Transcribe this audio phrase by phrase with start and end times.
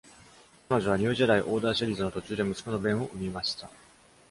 [0.67, 3.69] 彼女は、「ニュージェダイオーダーシリーズ」の途中で息子のベンを生みました。